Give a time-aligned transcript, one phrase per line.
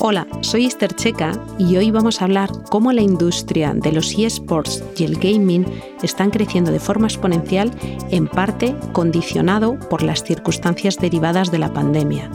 [0.00, 4.84] Hola, soy Esther Checa y hoy vamos a hablar cómo la industria de los eSports
[4.96, 5.66] y el gaming
[6.04, 7.72] están creciendo de forma exponencial,
[8.12, 12.30] en parte condicionado por las circunstancias derivadas de la pandemia.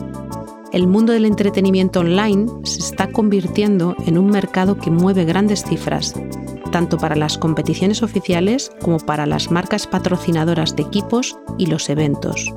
[0.74, 6.12] El mundo del entretenimiento online se está convirtiendo en un mercado que mueve grandes cifras,
[6.70, 12.52] tanto para las competiciones oficiales como para las marcas patrocinadoras de equipos y los eventos.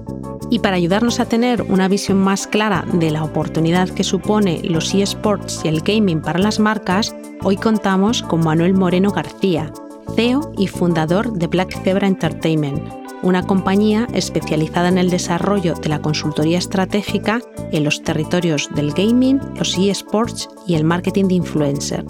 [0.49, 4.93] Y para ayudarnos a tener una visión más clara de la oportunidad que supone los
[4.93, 9.71] eSports y el gaming para las marcas, hoy contamos con Manuel Moreno García,
[10.15, 12.81] CEO y fundador de Black Zebra Entertainment,
[13.23, 19.41] una compañía especializada en el desarrollo de la consultoría estratégica en los territorios del gaming,
[19.55, 22.05] los eSports y el marketing de influencer.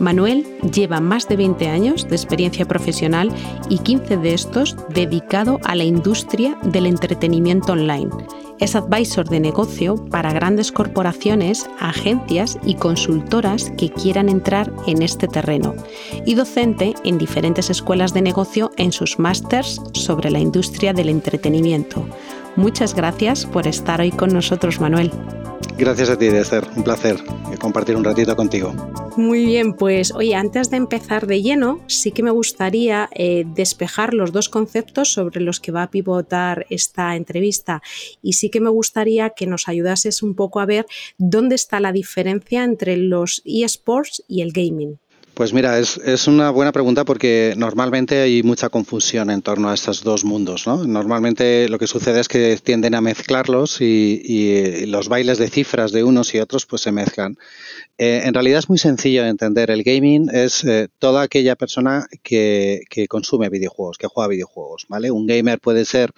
[0.00, 3.30] Manuel lleva más de 20 años de experiencia profesional
[3.68, 8.10] y 15 de estos dedicado a la industria del entretenimiento online.
[8.60, 15.28] Es advisor de negocio para grandes corporaciones, agencias y consultoras que quieran entrar en este
[15.28, 15.74] terreno
[16.26, 22.04] y docente en diferentes escuelas de negocio en sus másters sobre la industria del entretenimiento.
[22.56, 25.12] Muchas gracias por estar hoy con nosotros, Manuel.
[25.78, 26.64] Gracias a ti, Esther.
[26.76, 27.16] Un placer
[27.58, 28.72] compartir un ratito contigo.
[29.16, 34.14] Muy bien, pues oye, antes de empezar de lleno, sí que me gustaría eh, despejar
[34.14, 37.82] los dos conceptos sobre los que va a pivotar esta entrevista
[38.22, 40.86] y sí que me gustaría que nos ayudases un poco a ver
[41.18, 44.98] dónde está la diferencia entre los eSports y el gaming.
[45.38, 50.02] Pues mira, es, una buena pregunta porque normalmente hay mucha confusión en torno a estos
[50.02, 50.66] dos mundos.
[50.66, 50.84] ¿no?
[50.84, 56.02] Normalmente lo que sucede es que tienden a mezclarlos y, los bailes de cifras de
[56.02, 57.38] unos y otros pues se mezclan.
[57.98, 59.70] Eh, en realidad es muy sencillo de entender.
[59.70, 64.86] El gaming es eh, toda aquella persona que, que consume videojuegos, que juega videojuegos.
[64.88, 65.12] ¿vale?
[65.12, 66.10] Un gamer puede ser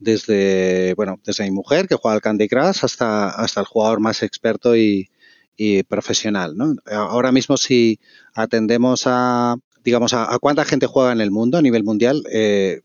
[0.00, 4.24] desde, bueno, desde mi mujer que juega al Candy Crush hasta, hasta el jugador más
[4.24, 5.10] experto y,
[5.58, 6.56] y profesional.
[6.56, 6.76] ¿no?
[6.86, 7.98] Ahora mismo si
[8.38, 12.82] atendemos a, digamos, a, cuánta gente juega en el mundo a nivel mundial, eh,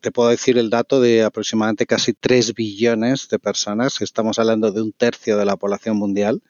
[0.00, 4.82] te puedo decir el dato de aproximadamente casi 3 billones de personas, estamos hablando de
[4.82, 6.42] un tercio de la población mundial,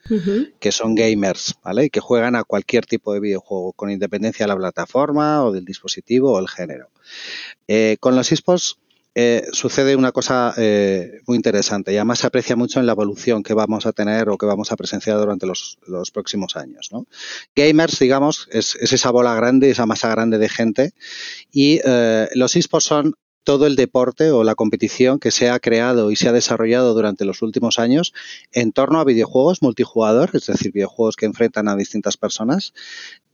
[0.59, 1.85] que son gamers, ¿vale?
[1.85, 5.63] Y que juegan a cualquier tipo de videojuego, con independencia de la plataforma o del
[5.63, 6.89] dispositivo o el género.
[7.67, 8.79] Eh, con los esports
[9.15, 13.41] eh, sucede una cosa eh, muy interesante y además se aprecia mucho en la evolución
[13.41, 15.77] que vamos a tener o que vamos a presenciar durante los,
[16.13, 16.89] próximos años.
[17.55, 20.93] Gamers, digamos, es, esa bola grande, esa masa grande de gente
[21.51, 26.11] y eh, los esports son todo el deporte o la competición que se ha creado
[26.11, 28.13] y se ha desarrollado durante los últimos años
[28.51, 32.73] en torno a videojuegos multijugador, es decir, videojuegos que enfrentan a distintas personas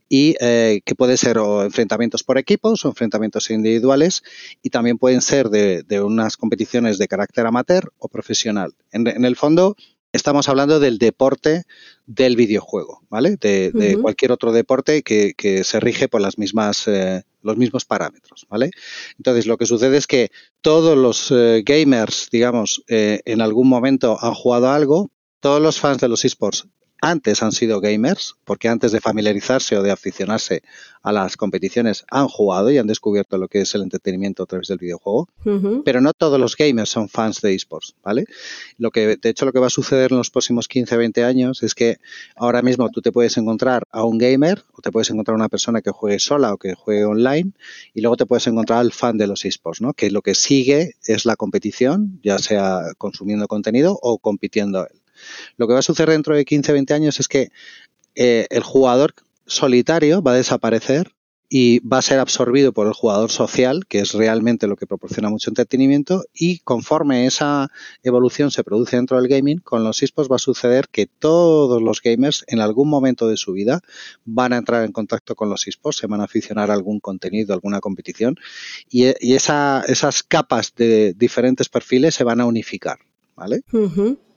[0.08, 4.22] y eh, que puede ser o enfrentamientos por equipos o enfrentamientos individuales
[4.62, 8.74] y también pueden ser de, unas competiciones de carácter amateur o profesional.
[8.92, 9.76] En, el fondo,
[10.12, 11.64] estamos hablando del deporte
[12.06, 13.36] del videojuego, ¿vale?
[13.36, 18.70] De, cualquier otro deporte que, se rige por las mismas, eh, los mismos parámetros, ¿vale?
[19.18, 20.30] Entonces, lo que sucede es que
[20.60, 26.08] todos los eh, gamers, digamos, en algún momento han jugado algo, todos los fans de
[26.08, 26.68] los esports
[27.00, 30.62] antes han sido gamers, porque antes de familiarizarse o de aficionarse
[31.02, 34.68] a las competiciones han jugado y han descubierto lo que es el entretenimiento a través
[34.68, 35.28] del videojuego,
[35.84, 38.24] pero no todos los gamers son fans de esports, ¿vale?
[38.78, 41.62] Lo que, de hecho, lo que va a suceder en los próximos 15, 20 años
[41.62, 41.98] es que
[42.34, 45.48] ahora mismo tú te puedes encontrar a un gamer o te puedes encontrar a una
[45.48, 47.52] persona que juegue sola o que juegue online
[47.94, 49.92] y luego te puedes encontrar al fan de los esports, ¿no?
[49.92, 55.05] Que lo que sigue es la competición, ya sea consumiendo contenido o compitiendo él.
[55.56, 57.50] Lo que va a suceder dentro de 15, 20 años es que
[58.14, 59.14] eh, el jugador
[59.46, 61.12] solitario va a desaparecer
[61.48, 65.30] y va a ser absorbido por el jugador social, que es realmente lo que proporciona
[65.30, 67.70] mucho entretenimiento, y conforme esa
[68.02, 72.02] evolución se produce dentro del gaming, con los esports va a suceder que todos los
[72.02, 73.80] gamers en algún momento de su vida
[74.24, 77.54] van a entrar en contacto con los esports, se van a aficionar a algún contenido,
[77.54, 78.36] alguna competición,
[78.90, 79.04] y,
[79.36, 82.98] esas capas de diferentes perfiles se van a unificar.
[83.36, 83.60] ¿Vale?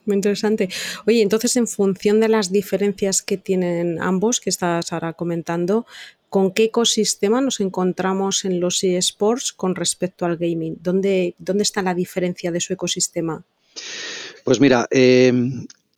[0.05, 0.69] Muy interesante.
[1.05, 5.85] Oye, entonces en función de las diferencias que tienen ambos, que estás ahora comentando,
[6.29, 10.77] ¿con qué ecosistema nos encontramos en los eSports con respecto al gaming?
[10.81, 13.43] ¿Dónde, dónde está la diferencia de su ecosistema?
[14.43, 15.33] Pues mira, eh,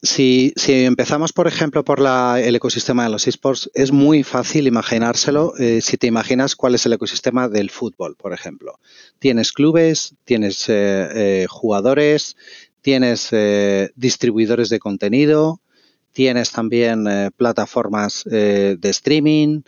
[0.02, 5.80] si, empezamos, por ejemplo, por el ecosistema de los esports, es muy fácil imaginárselo eh,
[5.82, 8.80] si te imaginas cuál es el ecosistema del fútbol, por ejemplo.
[9.20, 12.36] Tienes clubes, tienes eh, jugadores,
[12.82, 13.30] tienes
[13.96, 15.62] distribuidores de contenido,
[16.12, 17.06] tienes también
[17.38, 19.62] plataformas de streaming,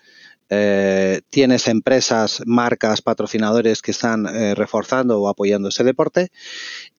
[0.50, 6.32] eh, tienes empresas, marcas, patrocinadores que están eh, reforzando o apoyando ese deporte.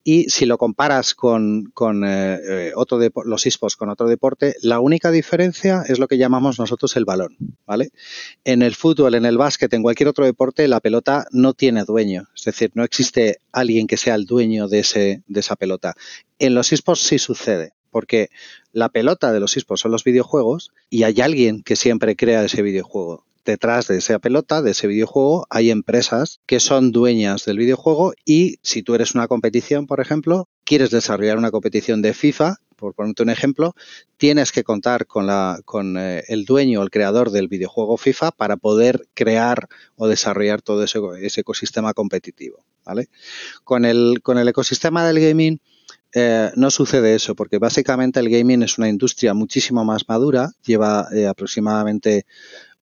[0.02, 1.72] Y si lo comparas con,
[2.06, 6.96] eh, otro los esports con otro deporte, la única diferencia es lo que llamamos nosotros
[6.96, 7.36] el balón,
[7.66, 7.90] ¿vale?
[8.44, 12.28] En el fútbol, en el básquet, en cualquier otro deporte, la pelota no tiene dueño.
[12.36, 15.94] Es decir, no existe alguien que sea el dueño de, de esa pelota.
[16.38, 18.28] En los esports sí sucede porque
[18.72, 22.60] la pelota de los esports son los videojuegos y hay alguien que siempre crea ese
[22.60, 28.14] videojuego detrás de esa pelota, de ese videojuego, hay empresas que son dueñas del videojuego
[28.24, 32.94] y si tú eres una competición, por ejemplo, quieres desarrollar una competición de FIFA, por
[32.94, 33.74] ponerte un ejemplo,
[34.16, 38.56] tienes que contar con, la, con eh, el dueño, el creador del videojuego FIFA para
[38.56, 41.00] poder crear o desarrollar todo ese,
[41.40, 42.64] ecosistema competitivo.
[42.84, 43.08] ¿vale?
[43.62, 45.60] Con, el, con el ecosistema del gaming,
[46.16, 51.08] eh, no sucede eso, porque básicamente el gaming es una industria muchísimo más madura, lleva
[51.12, 52.24] eh, aproximadamente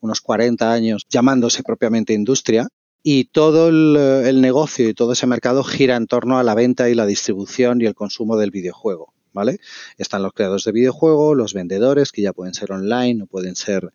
[0.03, 2.69] unos 40 años llamándose propiamente industria,
[3.03, 6.95] y todo el, negocio y todo ese mercado gira en torno a la venta y
[6.95, 9.13] la distribución y el consumo del videojuego.
[9.33, 9.59] ¿Vale?
[9.97, 13.93] Están los creadores de videojuegos, los vendedores, que ya pueden ser online o pueden ser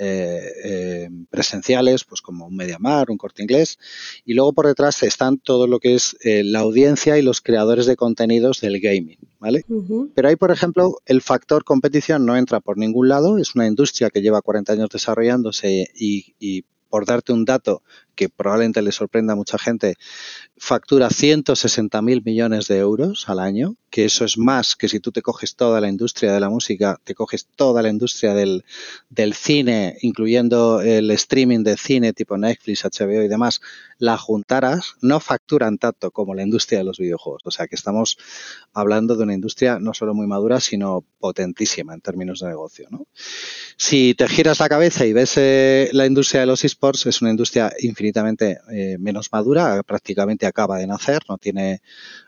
[0.00, 3.78] eh, eh, presenciales, pues como un Mediamar, un corte inglés.
[4.24, 7.86] Y luego por detrás están todo lo que es eh, la audiencia y los creadores
[7.86, 9.18] de contenidos del gaming.
[9.40, 9.64] ¿vale?
[10.14, 13.38] Pero ahí, por ejemplo, el factor competición no entra por ningún lado.
[13.38, 17.82] Es una industria que lleva 40 años desarrollándose y, y por darte un dato
[18.18, 19.94] que probablemente le sorprenda a mucha gente,
[20.56, 25.12] factura 160 mil millones de euros al año, que eso es más que si tú
[25.12, 28.64] te coges toda la industria de la música, te coges toda la industria del,
[29.08, 33.60] del cine, incluyendo el streaming de cine tipo Netflix, HBO y demás,
[33.98, 37.42] la juntaras, no facturan tanto como la industria de los videojuegos.
[37.44, 38.18] O sea que estamos
[38.72, 42.88] hablando de una industria no solo muy madura, sino potentísima en términos de negocio.
[42.90, 43.06] ¿no?
[43.80, 47.30] Si te giras la cabeza y ves eh, la industria de los esports, es una
[47.30, 51.80] industria infinitamente eh, menos madura, prácticamente acaba de nacer, no tiene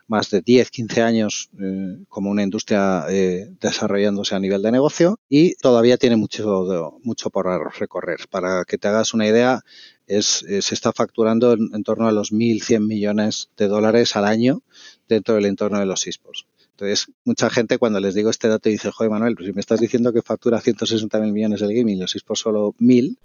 [0.07, 5.19] más de 10, 15 años eh, como una industria eh, desarrollándose a nivel de negocio
[5.27, 7.45] y todavía tiene mucho, mucho por
[7.77, 8.29] recorrer.
[8.29, 9.59] Para que te hagas una idea,
[10.07, 14.61] es, se está facturando en, torno a los 1.100 millones de dólares al año
[15.09, 16.45] dentro del entorno de los esports.
[16.81, 19.79] Entonces, mucha gente cuando les digo este dato dice, joder, Manuel, pues si me estás
[19.79, 23.19] diciendo que factura 160 mil millones del gaming y los esports solo mil,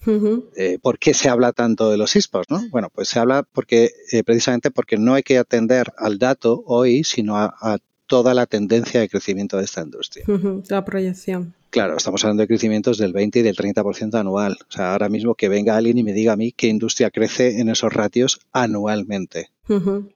[0.56, 2.50] eh, ¿por qué se habla tanto de los esports?
[2.50, 2.62] ¿no?
[2.70, 7.02] Bueno, pues se habla porque eh, precisamente porque no hay que atender al dato hoy,
[7.02, 10.24] sino a, toda la tendencia de crecimiento de esta industria.
[10.68, 11.54] La proyección.
[11.70, 14.56] Claro, estamos hablando de crecimientos del 20 y del 30% anual.
[14.68, 17.58] O sea, ahora mismo que venga alguien y me diga a mí qué industria crece
[17.58, 19.50] en esos ratios anualmente.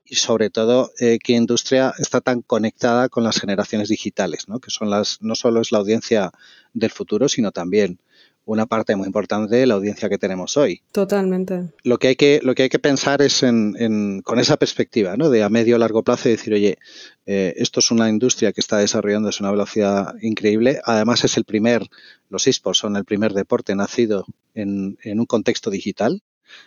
[0.04, 4.60] Y sobre todo, eh, qué industria está tan conectada con las generaciones digitales, ¿no?
[4.60, 6.30] que son las, no solo es la audiencia
[6.72, 8.00] del futuro, sino también
[8.44, 10.82] una parte muy importante de la audiencia que tenemos hoy.
[10.92, 11.70] Totalmente.
[11.84, 15.30] Lo que hay que, lo que, hay que pensar es en, con esa perspectiva, ¿no?
[15.30, 16.78] De a medio o largo plazo y decir, oye,
[17.26, 20.80] eh, esto es una industria que está desarrollándose a una velocidad increíble.
[20.84, 21.86] Además es el primer,
[22.28, 26.22] los esports son el primer deporte nacido en, en un contexto digital.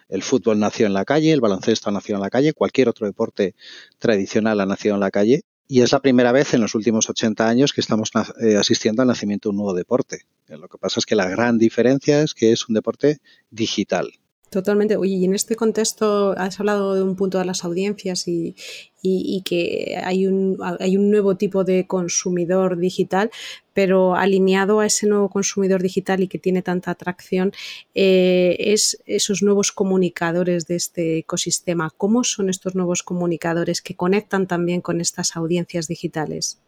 [0.09, 3.07] El fútbol nació en la calle, el baloncesto ha nacido en la calle, cualquier otro
[3.07, 3.55] deporte
[3.99, 7.47] tradicional ha nacido en la calle y es la primera vez en los últimos 80
[7.47, 8.11] años que estamos
[8.41, 10.25] eh, asistiendo al nacimiento de un nuevo deporte.
[10.47, 14.11] Lo que pasa es que la gran diferencia es que es un deporte digital.
[14.53, 14.97] Totalmente.
[14.97, 18.55] Oye, y en este contexto has hablado de un punto de las audiencias y,
[19.01, 23.31] y, que hay un, hay un nuevo tipo de consumidor digital,
[23.73, 27.51] pero alineado a ese nuevo consumidor digital y que tiene tanta atracción
[27.95, 31.89] eh, es esos nuevos comunicadores de este ecosistema.
[31.97, 36.59] ¿Cómo son estos nuevos comunicadores que conectan también con estas audiencias digitales?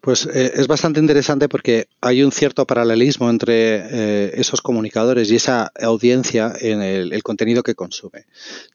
[0.00, 5.36] Pues eh, es bastante interesante porque hay un cierto paralelismo entre eh, esos comunicadores y
[5.36, 8.24] esa audiencia en el, contenido que consume.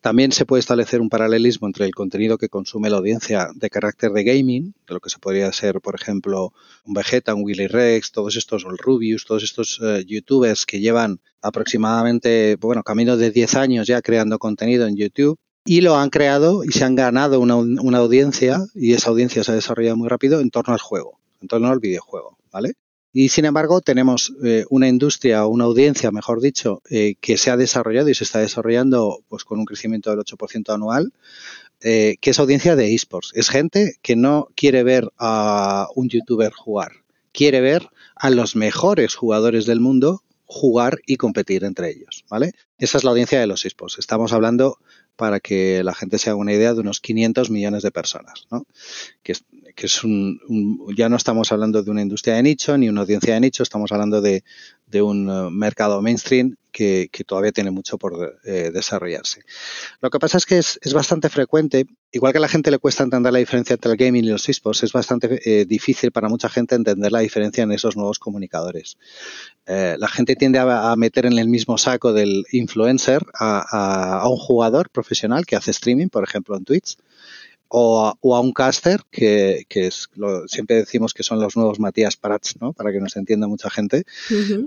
[0.01, 4.11] También se puede establecer un paralelismo entre el contenido que consume la audiencia de carácter
[4.11, 6.53] de gaming, de lo que se podría ser, por ejemplo,
[6.85, 12.55] un Vegeta, un Willy Rex, todos estos, Rubius, todos estos eh, youtubers que llevan aproximadamente,
[12.59, 16.71] bueno, camino de 10 años ya creando contenido en YouTube y lo han creado y
[16.71, 20.51] se han ganado una, una, audiencia y esa audiencia se ha desarrollado muy rápido en
[20.51, 22.75] torno al juego, en torno al videojuego, ¿vale?
[23.17, 27.55] Y sin embargo tenemos eh, una industria una audiencia, mejor dicho, eh, que se ha
[27.55, 31.13] desarrollado y se está desarrollando pues con un crecimiento del 8% anual,
[31.79, 33.31] eh, que es audiencia de esports.
[33.33, 36.91] Es gente que no quiere ver a un youtuber jugar,
[37.31, 42.51] quiere ver a los mejores jugadores del mundo jugar y competir entre ellos, ¿vale?
[42.77, 43.97] Esa es la audiencia de los esports.
[43.97, 44.77] Estamos hablando
[45.15, 48.65] para que la gente se haga una idea de unos 500 millones de personas, ¿no?
[49.23, 49.45] Que es,
[49.75, 50.39] que es un,
[50.95, 53.91] ya no estamos hablando de una industria de nicho ni una audiencia de nicho, estamos
[53.91, 54.43] hablando de,
[54.87, 59.41] de un eh, mercado mainstream que, todavía tiene mucho por eh, desarrollarse.
[60.01, 63.03] Lo que pasa es que es, bastante frecuente, igual que a la gente le cuesta
[63.03, 66.49] entender la diferencia entre el gaming y los esports, es bastante eh, difícil para mucha
[66.49, 68.97] gente entender la diferencia en esos nuevos comunicadores.
[69.65, 74.89] la gente tiende a, meter en el mismo saco del influencer a, a un jugador
[74.89, 76.97] profesional que hace streaming, por ejemplo en Twitch,
[77.67, 82.55] o a, un caster, que, es lo, siempre decimos que son los nuevos Matías Prats,
[82.61, 82.73] ¿no?
[82.73, 84.03] para que nos entienda mucha gente,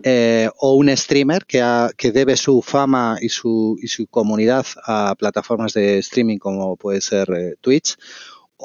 [0.02, 1.62] eh, o un streamer que,
[1.96, 7.00] que debe su fama y su, y su comunidad a plataformas de streaming como puede
[7.00, 7.96] ser eh, Twitch,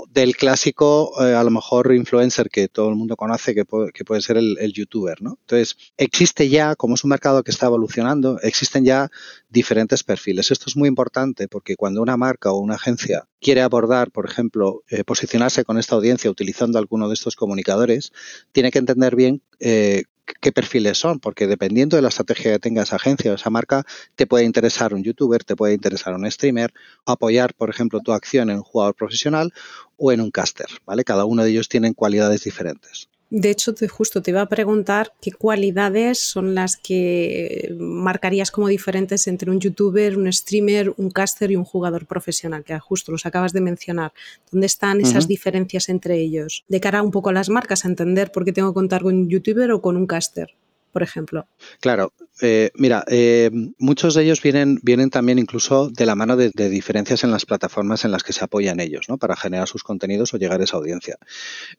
[0.10, 4.04] del clásico, eh, a lo mejor, influencer que todo el mundo conoce, que puede, que
[4.04, 5.38] puede ser el, youtuber, ¿no?
[5.42, 9.10] Entonces, existe ya, como es un mercado que está evolucionando, existen ya
[9.50, 10.52] diferentes perfiles.
[10.52, 14.84] Esto es muy importante porque cuando una marca o una agencia quiere abordar, por ejemplo,
[14.90, 18.12] eh, posicionarse con esta audiencia utilizando alguno de estos comunicadores,
[18.52, 20.04] tiene que entender bien eh,
[20.42, 23.86] qué perfiles son, porque dependiendo de la estrategia que tenga esa agencia o esa marca,
[24.15, 26.74] te puede interesar un youtuber, te puede interesar un streamer,
[27.06, 29.53] apoyar, por ejemplo, tu acción en un jugador profesional
[29.98, 31.03] o en un caster, ¿vale?
[31.03, 33.10] Cada uno de ellos tiene cualidades diferentes.
[33.36, 38.68] De hecho, te, justo te iba a preguntar qué cualidades son las que marcarías como
[38.68, 43.25] diferentes entre un youtuber, un streamer, un caster y un jugador profesional, que justo los
[43.25, 44.13] acabas de mencionar.
[44.52, 46.63] ¿Dónde están esas diferencias entre ellos?
[46.68, 49.16] De cara un poco a las marcas, a entender por qué tengo que contar con
[49.16, 50.54] un youtuber o con un caster
[50.94, 51.48] por ejemplo?
[51.82, 56.52] Claro, eh, mira, eh, muchos de ellos vienen, vienen también incluso de la mano de,
[56.70, 59.18] diferencias en las plataformas en las que se apoyan ellos, ¿no?
[59.18, 61.18] Para generar sus contenidos o llegar a esa audiencia.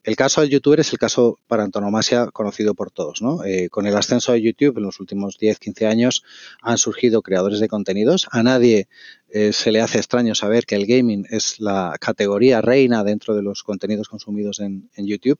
[0.03, 3.43] El caso del youtuber es el caso para antonomasia conocido por todos, ¿no?
[3.45, 6.23] Eh, con el ascenso de YouTube en los últimos 10, 15 años
[6.61, 8.27] han surgido creadores de contenidos.
[8.31, 8.89] A nadie
[9.35, 13.41] eh, se le hace extraño saber que el gaming es la categoría reina dentro de
[13.43, 15.37] los contenidos consumidos en, YouTube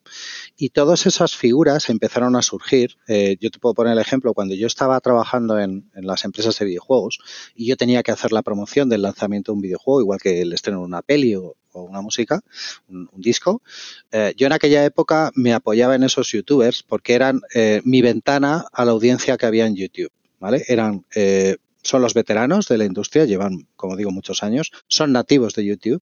[0.57, 2.97] y todas esas figuras empezaron a surgir.
[3.07, 6.65] Eh, yo te puedo poner el ejemplo, cuando yo estaba trabajando en, las empresas de
[6.65, 7.19] videojuegos
[7.55, 10.51] y yo tenía que hacer la promoción del lanzamiento de un videojuego, igual que el
[10.51, 12.41] estreno de una peli o, una música,
[12.89, 13.61] un, disco,
[14.11, 17.41] eh, yo en aquella época me apoyaba en esos youtubers porque eran
[17.85, 20.11] mi ventana a la audiencia que había en YouTube.
[20.37, 20.65] ¿Vale?
[20.67, 21.05] Eran
[21.85, 26.01] son los veteranos de la industria, llevan, como digo, muchos años, son nativos de YouTube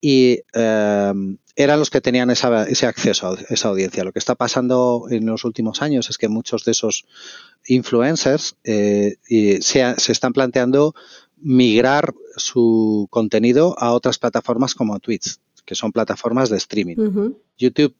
[0.00, 4.02] y em, eran los que tenían ese acceso a esa audiencia.
[4.02, 7.06] Lo que está pasando en los últimos años es que muchos de esos
[7.66, 9.16] influencers eh,
[9.60, 10.96] se, están planteando
[11.36, 16.96] migrar su contenido a otras plataformas como Twitch, que son plataformas de streaming.
[17.56, 17.94] YouTube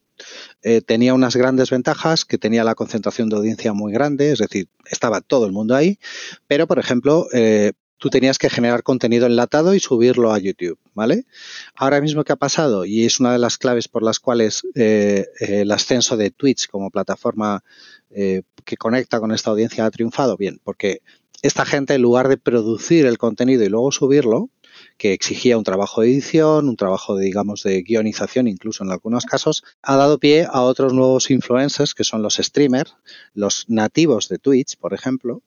[0.62, 4.68] eh, tenía unas grandes ventajas, que tenía la concentración de audiencia muy grande, es decir,
[4.86, 5.98] estaba todo el mundo ahí,
[6.46, 11.26] pero por ejemplo, eh, tú tenías que generar contenido enlatado y subirlo a YouTube, ¿vale?
[11.74, 12.84] Ahora mismo, ¿qué ha pasado?
[12.84, 16.90] Y es una de las claves por las cuales eh, el ascenso de Twitch como
[16.90, 17.62] plataforma
[18.10, 21.02] que conecta con esta audiencia ha triunfado, bien, porque
[21.42, 24.50] esta gente, en lugar de producir el contenido y luego subirlo,
[24.96, 29.24] que exigía un trabajo de edición, un trabajo de, digamos, de guionización, incluso en algunos
[29.24, 32.96] casos, ha dado pie a otros nuevos influencers que son los streamers,
[33.34, 35.42] los nativos de Twitch, por ejemplo,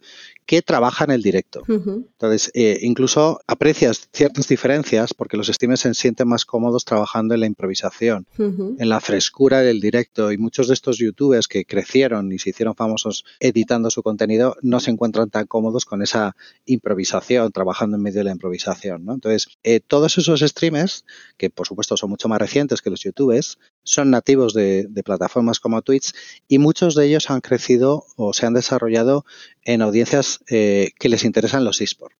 [0.46, 1.64] que trabajan el directo.
[1.68, 7.42] Entonces, eh, incluso aprecias ciertas diferencias porque los streamers se sienten más cómodos trabajando en
[7.42, 12.40] la improvisación, en la frescura del directo y muchos de estos youtubers que crecieron y
[12.40, 16.36] se hicieron famosos editando su contenido no se encuentran tan cómodos con esa
[16.66, 19.06] improvisación, trabajando en medio de la improvisación.
[19.06, 19.14] ¿no?
[19.14, 21.06] Entonces, eh, todos esos streamers,
[21.38, 25.82] que por supuesto son mucho más recientes que los youtubers, son nativos de, plataformas como
[25.82, 26.14] Twitch
[26.48, 29.26] y muchos de ellos han crecido o se han desarrollado
[29.64, 32.18] en audiencias eh, que les interesan los esports.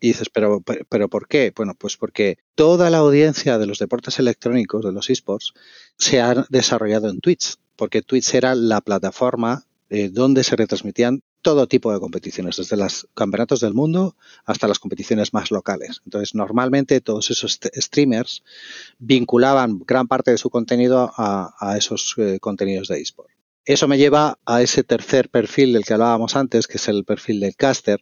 [0.00, 1.52] Y dices, ¿pero, pero ¿por qué?
[1.54, 5.52] Bueno, pues porque toda la audiencia de los deportes electrónicos, de los esports,
[5.96, 11.66] se ha desarrollado en Twitch, porque Twitch era la plataforma eh, donde se retransmitían todo
[11.66, 16.00] tipo de competiciones, desde los campeonatos del mundo hasta las competiciones más locales.
[16.04, 18.44] Entonces, normalmente todos esos streamers
[18.98, 23.31] vinculaban gran parte de su contenido a, esos eh, contenidos de eSport.
[23.64, 27.38] Eso me lleva a ese tercer perfil del que hablábamos antes, que es el perfil
[27.38, 28.00] del caster,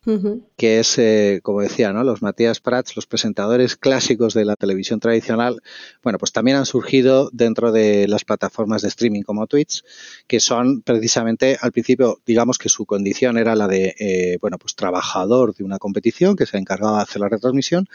[0.56, 2.02] que es, eh, como decía, ¿no?
[2.02, 5.60] los Matías Prats, los presentadores clásicos de la televisión tradicional,
[6.02, 9.84] bueno, pues también han surgido dentro de las plataformas de streaming como Twitch,
[10.26, 14.74] que son precisamente al principio, digamos que su condición era la de, eh, bueno, pues
[14.74, 17.86] trabajador de una competición que se encargaba de hacer la retransmisión,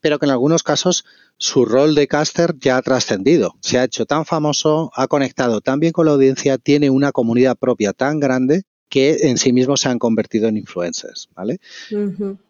[0.00, 1.04] pero que en algunos casos
[1.42, 3.56] su rol de caster ya ha trascendido.
[3.60, 7.56] Se ha hecho tan famoso, ha conectado tan bien con la audiencia, tiene una comunidad
[7.56, 11.58] propia tan grande que en sí mismos se han convertido en influencers, ¿vale?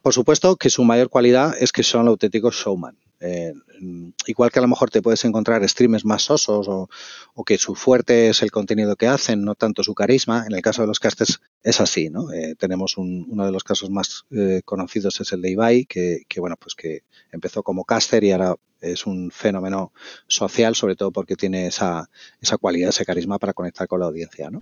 [0.02, 2.98] Por supuesto que su mayor cualidad es que son auténticos showman.
[3.20, 3.54] Eh,
[4.26, 6.88] igual que a lo mejor te puedes encontrar streamers más sosos o,
[7.46, 10.44] que su fuerte es el contenido que hacen, no tanto su carisma.
[10.46, 12.30] En el caso de los casters es así, ¿no?
[12.30, 16.40] Eh, tenemos uno de los casos más eh, conocidos es el de Ibai, que, que,
[16.40, 19.92] bueno, pues que empezó como caster y ahora es un fenómeno
[20.26, 22.10] social, sobre todo porque tiene esa,
[22.40, 24.50] esa cualidad, ese carisma para conectar con la audiencia.
[24.50, 24.60] ¿no?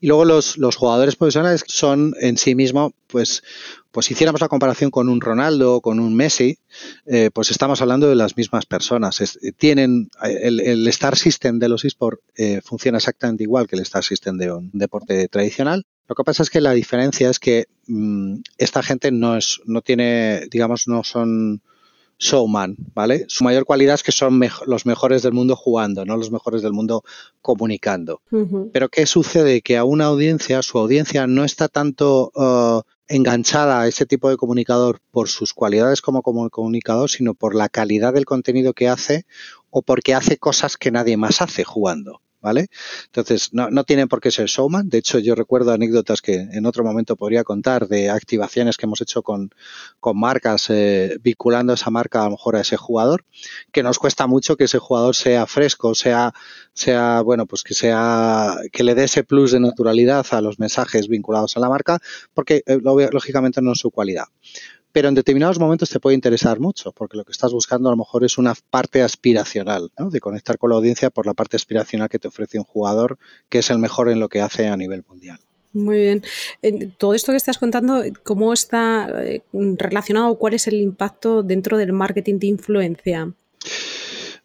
[0.00, 3.42] Y luego los, los, jugadores profesionales son en sí mismos, pues,
[3.90, 6.58] pues si hiciéramos la comparación con un Ronaldo o con un Messi,
[7.06, 9.20] eh, pues estamos hablando de las mismas personas.
[9.56, 14.04] tienen el, el, Star System de los eSports eh, funciona exactamente igual que el Star
[14.04, 15.84] System de un deporte tradicional.
[16.08, 19.82] Lo que pasa es que la diferencia es que mm, esta gente no es, no
[19.82, 21.60] tiene, digamos, no son
[22.18, 23.24] showman, ¿vale?
[23.28, 26.72] Su mayor cualidad es que son los mejores del mundo jugando, no los mejores del
[26.72, 27.04] mundo
[27.40, 28.20] comunicando.
[28.72, 29.62] Pero ¿qué sucede?
[29.62, 34.36] Que a una audiencia, su audiencia no está tanto uh, enganchada a ese tipo de
[34.36, 39.24] comunicador por sus cualidades como, como comunicador, sino por la calidad del contenido que hace
[39.70, 42.20] o porque hace cosas que nadie más hace jugando.
[42.40, 42.68] ¿Vale?
[43.06, 44.88] Entonces, no, no tienen por qué ser showman.
[44.88, 49.00] De hecho, yo recuerdo anécdotas que en otro momento podría contar de activaciones que hemos
[49.00, 49.50] hecho con,
[50.00, 53.24] con marcas, eh, vinculando esa marca a lo mejor a ese jugador,
[53.72, 56.32] que nos cuesta mucho que ese jugador sea fresco, sea,
[56.72, 61.08] sea, bueno, pues que sea, que le dé ese plus de naturalidad a los mensajes
[61.08, 61.98] vinculados a la marca,
[62.34, 64.26] porque eh, lógicamente no es su cualidad
[64.92, 67.96] pero en determinados momentos te puede interesar mucho, porque lo que estás buscando a lo
[67.96, 70.10] mejor es una parte aspiracional, ¿no?
[70.10, 73.18] de conectar con la audiencia por la parte aspiracional que te ofrece un jugador
[73.48, 75.38] que es el mejor en lo que hace a nivel mundial.
[75.72, 76.22] Muy bien.
[76.96, 80.36] Todo esto que estás contando, ¿cómo está eh, relacionado?
[80.36, 83.32] ¿Cuál es el impacto dentro del marketing de influencia?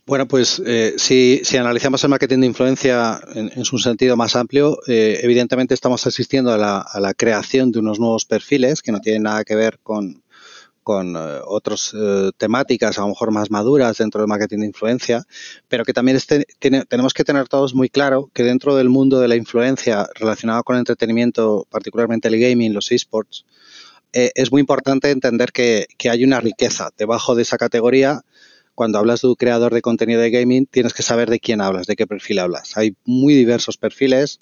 [0.06, 5.20] Bueno, pues eh, si, analizamos el marketing de influencia en, su sentido más amplio, eh,
[5.24, 9.24] evidentemente estamos asistiendo a la, a la, creación de unos nuevos perfiles que no tienen
[9.24, 10.23] nada que ver con,
[10.84, 15.26] con eh, otras eh, temáticas a lo mejor más maduras dentro del marketing de influencia,
[15.68, 16.46] pero que también este,
[16.88, 20.76] tenemos que tener todos muy claro que dentro del mundo de la influencia relacionado con
[20.76, 23.46] el entretenimiento, particularmente el gaming, los esports,
[24.12, 28.24] eh, es muy importante entender que, que hay una riqueza debajo de esa categoría
[28.76, 31.86] cuando hablas de un creador de contenido de gaming, tienes que saber de quién hablas,
[31.88, 32.76] de qué perfil hablas.
[32.76, 34.40] Hay muy diversos perfiles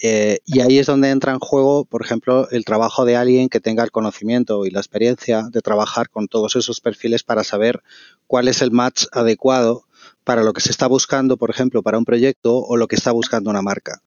[0.00, 3.60] eh, y ahí es donde entra en juego, por ejemplo, el trabajo de alguien que
[3.60, 7.82] tenga el conocimiento y la experiencia de trabajar con todos esos perfiles para saber
[8.26, 9.84] cuál es el match adecuado
[10.24, 13.12] para lo que se está buscando, por ejemplo, para un proyecto o lo que está
[13.12, 14.02] buscando una marca.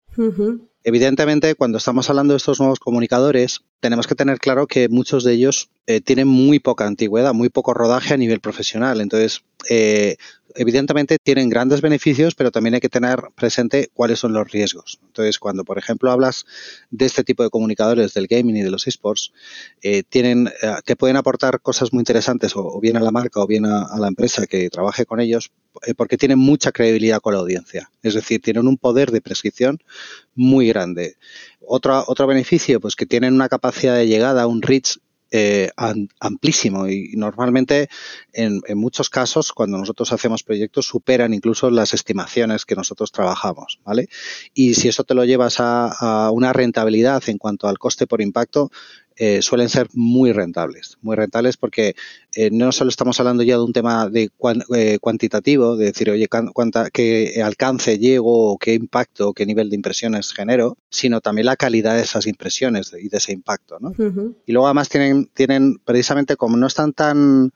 [0.83, 5.33] Evidentemente, cuando estamos hablando de estos nuevos comunicadores, tenemos que tener claro que muchos de
[5.33, 8.99] ellos eh, tienen muy poca antigüedad, muy poco rodaje a nivel profesional.
[8.99, 10.17] Entonces, eh,
[10.55, 14.99] evidentemente tienen grandes beneficios, pero también hay que tener presente cuáles son los riesgos.
[15.05, 16.45] Entonces, cuando, por ejemplo, hablas
[16.89, 19.33] de este tipo de comunicadores del gaming y de los esports,
[19.81, 23.65] eh, tienen, eh, pueden aportar cosas muy interesantes o, bien a la marca o bien
[23.65, 25.51] a, la empresa que trabaje con ellos,
[25.85, 27.91] eh, porque tienen mucha credibilidad con la audiencia.
[28.03, 29.79] Es decir, tienen un poder de prescripción
[30.35, 31.15] muy grande.
[31.59, 34.97] Otro, otro beneficio, pues que tienen una capacidad de llegada, un reach
[35.31, 35.69] eh,
[36.19, 37.89] amplísimo y normalmente
[38.33, 44.09] en, muchos casos cuando nosotros hacemos proyectos superan incluso las estimaciones que nosotros trabajamos, ¿vale?
[44.53, 48.21] Y si eso te lo llevas a, a una rentabilidad en cuanto al coste por
[48.21, 48.71] impacto,
[49.23, 51.93] eh, suelen ser muy rentables, muy rentables porque
[52.33, 54.31] eh, no solo estamos hablando ya de un tema de
[54.73, 60.33] eh, cuantitativo, de decir, oye, cuánta, qué alcance llego, qué impacto, qué nivel de impresiones
[60.33, 63.93] genero, sino también la calidad de esas impresiones y de ese impacto, ¿no?
[64.47, 67.53] Y luego además tienen, tienen precisamente como no están tan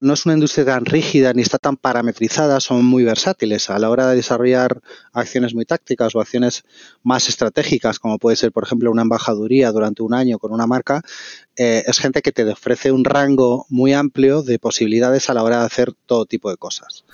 [0.00, 3.90] no es una industria tan rígida ni está tan parametrizada, son muy versátiles a la
[3.90, 4.80] hora de desarrollar
[5.12, 6.64] acciones muy tácticas o acciones
[7.02, 11.02] más estratégicas, como puede ser, por ejemplo, una embajaduría durante un año con una marca.
[11.56, 15.60] Eh, es gente que te ofrece un rango muy amplio de posibilidades a la hora
[15.60, 17.04] de hacer todo tipo de cosas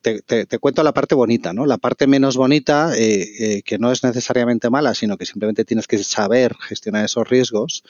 [0.00, 1.66] te, cuento la parte bonita, ¿no?
[1.66, 5.86] La parte menos bonita, eh, eh, que no es necesariamente mala, sino que simplemente tienes
[5.86, 7.84] que saber gestionar esos riesgos,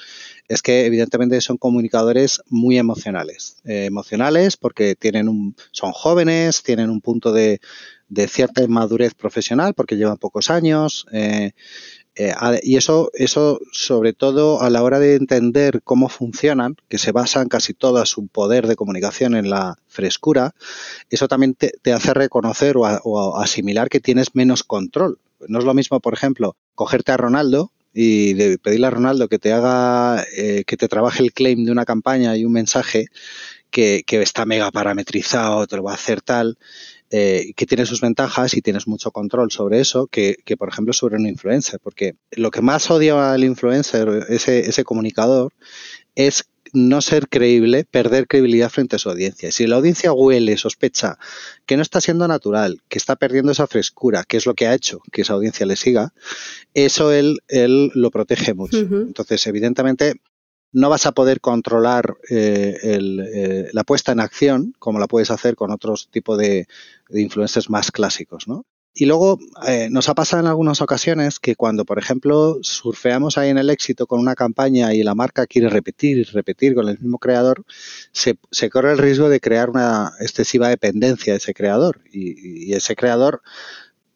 [0.49, 3.57] es que evidentemente son comunicadores muy emocionales.
[3.65, 7.61] Eh, emocionales porque tienen un, son jóvenes, tienen un punto de,
[8.09, 11.07] de cierta madurez profesional porque llevan pocos años.
[12.23, 17.13] Eh, y eso, eso, sobre todo a la hora de entender cómo funcionan, que se
[17.13, 20.55] basan casi todo su poder de comunicación en la frescura,
[21.09, 25.19] eso también te, hace reconocer o, asimilar que tienes menos control.
[25.49, 29.55] No es lo mismo, por ejemplo, cogerte a Ronaldo y pedirle a Ronaldo que te
[29.55, 33.07] haga, eh, que te trabaje el claim de una campaña y un mensaje
[33.71, 36.59] que, que está mega parametrizado, te lo va a hacer tal,
[37.11, 40.93] eh, que tiene sus ventajas y tienes mucho control sobre eso que, que, por ejemplo,
[40.93, 41.81] sobre un influencer.
[41.83, 45.53] Porque lo que más odia al influencer, ese, ese comunicador,
[46.15, 49.51] es no ser creíble, perder credibilidad frente a su audiencia.
[49.51, 51.19] Si la audiencia huele, sospecha
[51.67, 54.75] que no está siendo natural, que está perdiendo esa frescura, que es lo que ha
[54.75, 56.13] hecho que esa audiencia le siga,
[56.75, 58.79] eso él, él lo protege mucho.
[58.79, 60.21] Entonces, evidentemente,
[60.73, 65.57] no vas a poder controlar eh, eh, la puesta en acción como la puedes hacer
[65.57, 66.67] con otros tipos de,
[67.13, 68.65] influencers más clásicos, ¿no?
[68.93, 73.49] Y luego eh, nos ha pasado en algunas ocasiones que cuando, por ejemplo, surfeamos ahí
[73.49, 76.99] en el éxito con una campaña y la marca quiere repetir y repetir con el
[76.99, 77.65] mismo creador,
[78.13, 78.37] se,
[78.69, 82.01] corre el riesgo de crear una excesiva dependencia de ese creador.
[82.13, 83.43] Y, ese creador,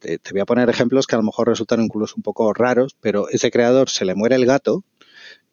[0.00, 2.96] te, te voy a poner ejemplos que a lo mejor resultan incluso un poco raros,
[3.00, 4.82] pero ese creador se le muere el gato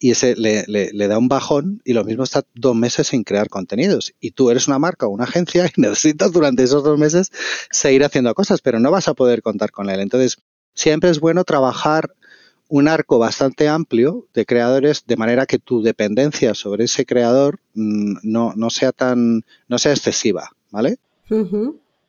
[0.04, 3.50] y ese le, le, da un bajón y lo mismo está dos meses sin crear
[3.50, 4.16] contenidos.
[4.20, 7.32] Y tú eres una marca o una agencia y necesitas durante esos dos meses
[7.70, 10.00] seguir haciendo cosas, pero no vas a poder contar con él.
[10.00, 10.40] Entonces,
[10.74, 12.16] siempre es bueno trabajar
[12.68, 18.22] un arco bastante amplio de creadores de manera que tu dependencia sobre ese creador mm,
[18.24, 20.98] no, no sea tan, no sea excesiva, ¿vale?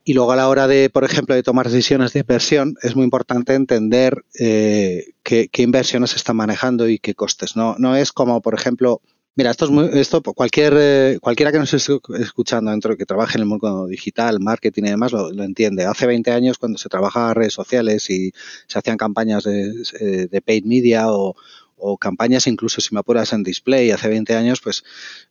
[0.05, 3.05] Y luego a la hora de, por ejemplo, de tomar decisiones de inversión, es muy
[3.05, 7.55] importante entender eh, qué, inversiones se están manejando y qué costes.
[7.55, 9.01] No, no es como, por ejemplo,
[9.37, 13.39] mira, esto es muy, esto cualquier eh, cualquiera que nos esté escuchando dentro que trabaje
[13.39, 15.85] en el mundo digital, marketing y demás lo, entiende.
[15.85, 18.33] Hace 20 años cuando se trabajaba redes sociales y
[18.67, 21.37] se hacían campañas de, eh, de paid media o,
[21.85, 24.85] o campañas incluso si me apuras en display hace 20 años, pues,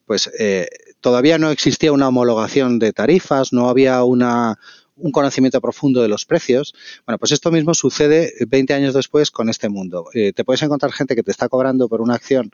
[0.05, 0.67] pues eh,
[1.01, 4.57] todavía no existía una homologación de tarifas, no había una,
[4.95, 6.73] un conocimiento profundo de los precios.
[7.05, 10.05] Bueno, pues esto mismo sucede 20 años después con este mundo.
[10.13, 12.51] Eh, te puedes encontrar gente que te está cobrando por una acción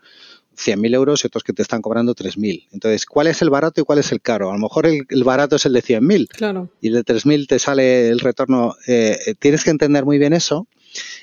[0.58, 2.68] 100.000 euros y otros que te están cobrando 3.000.
[2.72, 4.50] Entonces, ¿cuál es el barato y cuál es el caro?
[4.50, 6.70] A lo mejor el, barato es el de 100.000 claro.
[6.82, 8.76] y el de 3.000 te sale el retorno.
[8.88, 10.68] Eh, tienes que entender muy bien eso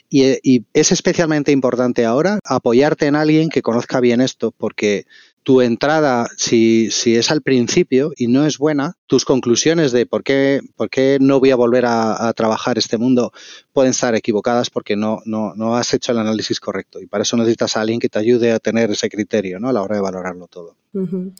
[0.08, 5.06] y, es especialmente importante ahora apoyarte en alguien que conozca bien esto, porque
[5.44, 10.24] tu entrada, si, si es al principio y no es buena, tus conclusiones de por
[10.24, 13.32] qué, por qué no voy a volver a, trabajar este mundo
[13.72, 15.20] pueden estar equivocadas porque no,
[15.76, 17.00] has hecho el análisis correcto.
[17.00, 19.68] Y para eso necesitas a alguien que te ayude a tener ese criterio ¿no?
[19.68, 20.76] a la hora de valorarlo todo.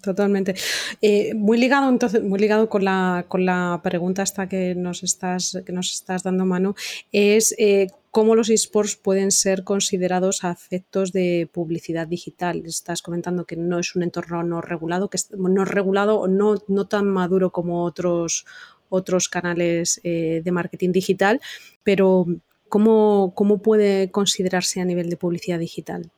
[0.02, 0.54] Totalmente.
[1.00, 5.62] Eh, muy ligado, entonces, muy ligado con la, con la pregunta esta que nos estás,
[5.64, 6.74] que nos estás dando mano,
[7.12, 12.62] es eh, cómo los esports pueden ser considerados a efectos de publicidad digital.
[12.66, 16.86] Estás comentando que no es un entorno no regulado, que no regulado o no, no
[16.86, 18.46] tan maduro como otros,
[18.88, 21.40] otros canales eh, de marketing digital,
[21.82, 22.26] pero
[22.68, 26.10] ¿cómo, ¿cómo puede considerarse a nivel de publicidad digital?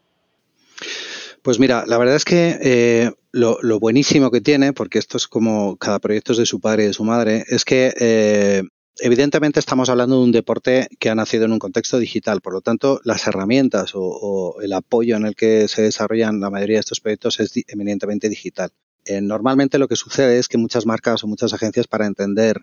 [1.47, 5.77] Pues mira, la verdad es que eh, lo, buenísimo que tiene, porque esto es como
[5.77, 8.65] cada proyecto es de su padre y de su madre, es que eh,
[8.99, 12.63] evidentemente estamos hablando de un deporte que ha nacido en un contexto digital, por lo
[12.63, 16.99] tanto, las herramientas o, el apoyo en el que se desarrollan la mayoría de estos
[16.99, 18.73] proyectos es eminentemente digital.
[19.05, 22.57] Eh, normalmente lo que sucede es que muchas marcas o muchas agencias para entender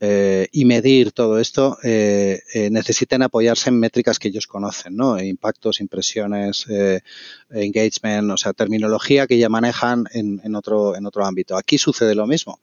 [0.00, 5.20] eh, y medir todo esto, eh, eh, necesiten apoyarse en métricas que ellos conocen, ¿no?
[5.20, 6.66] Impactos, impresiones,
[7.50, 11.56] engagement, o sea, terminología que ya manejan en, otro, en otro ámbito.
[11.56, 12.60] Aquí sucede lo mismo.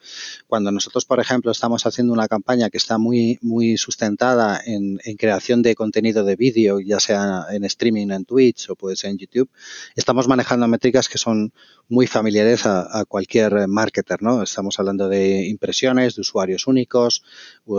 [0.47, 5.17] Cuando nosotros, por ejemplo, estamos haciendo una campaña que está muy, muy sustentada en, en
[5.17, 9.17] creación de contenido de vídeo, ya sea en streaming en Twitch o puede ser en
[9.17, 9.49] YouTube,
[9.95, 11.51] estamos manejando métricas que son
[11.87, 14.41] muy familiares a, cualquier marketer, ¿no?
[14.41, 17.23] Estamos hablando de impresiones, de usuarios únicos.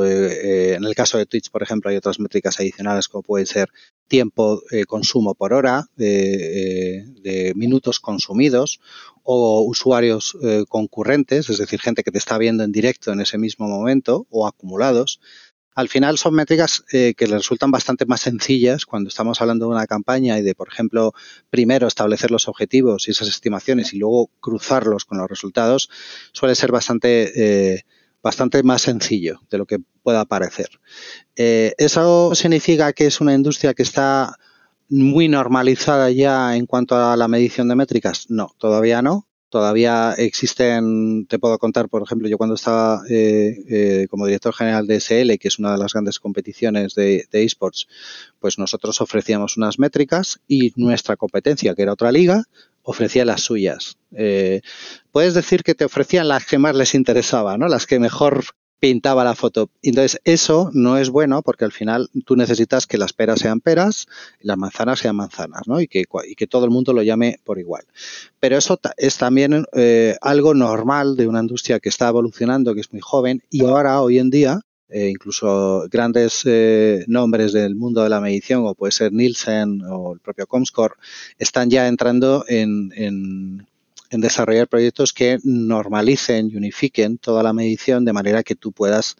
[0.04, 3.68] Eh, en el caso de Twitch, por ejemplo, hay otras métricas adicionales como puede ser
[4.08, 8.80] tiempo eh, consumo por hora, de, de, minutos consumidos
[9.24, 10.36] o usuarios
[10.68, 14.46] concurrentes, es decir, gente que te está viendo en directo en ese mismo momento o
[14.46, 15.20] acumulados.
[15.76, 19.86] Al final son métricas eh, que resultan bastante más sencillas cuando estamos hablando de una
[19.86, 21.12] campaña y de, por ejemplo,
[21.50, 25.90] primero establecer los objetivos y esas estimaciones y luego cruzarlos con los resultados,
[26.32, 27.82] suele ser bastante, eh,
[28.22, 30.70] bastante más sencillo de lo que pueda parecer.
[31.36, 34.34] Eh, ¿Eso significa que es una industria que está
[34.88, 38.30] muy normalizada ya en cuanto a la medición de métricas?
[38.30, 39.25] No, todavía no.
[39.48, 44.88] Todavía existen, te puedo contar, por ejemplo, yo cuando estaba eh, eh, como director general
[44.88, 47.86] de SL, que es una de las grandes competiciones de, esports,
[48.40, 52.44] pues nosotros ofrecíamos unas métricas y nuestra competencia, que era otra liga,
[52.82, 53.98] ofrecía las suyas.
[54.12, 54.62] Eh,
[55.12, 57.68] puedes decir que te ofrecían las que más les interesaba, ¿no?
[57.68, 58.44] Las que mejor
[58.78, 59.70] pintaba la foto.
[59.82, 64.06] Entonces, eso no es bueno porque al final tú necesitas que las peras sean peras
[64.40, 65.80] y las manzanas sean manzanas, ¿no?
[65.80, 67.84] Y que, y que todo el mundo lo llame por igual.
[68.40, 72.92] Pero eso es también eh, algo normal de una industria que está evolucionando, que es
[72.92, 78.10] muy joven y ahora, hoy en día, eh, incluso grandes eh, nombres del mundo de
[78.10, 80.94] la medición, o puede ser Nielsen o el propio Comscore,
[81.38, 83.66] están ya entrando en en
[84.20, 89.16] desarrollar proyectos que normalicen y unifiquen toda la medición de manera que tú puedas,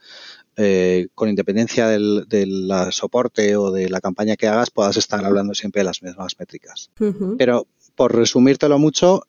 [0.57, 2.27] eh, con independencia del,
[2.91, 6.91] soporte o de la campaña que hagas, puedas estar hablando siempre de las mismas métricas.
[7.39, 9.23] Pero por resumírtelo mucho,